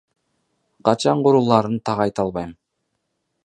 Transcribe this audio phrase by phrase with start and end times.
[0.87, 2.57] Качан курулаарын так айта албайм.